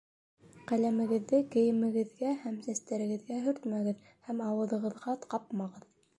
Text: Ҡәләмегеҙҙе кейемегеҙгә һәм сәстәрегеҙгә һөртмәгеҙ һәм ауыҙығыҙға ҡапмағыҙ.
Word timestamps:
Ҡәләмегеҙҙе 0.69 1.41
кейемегеҙгә 1.55 2.31
һәм 2.47 2.57
сәстәрегеҙгә 2.69 3.39
һөртмәгеҙ 3.45 4.01
һәм 4.31 4.43
ауыҙығыҙға 4.49 5.19
ҡапмағыҙ. 5.37 5.89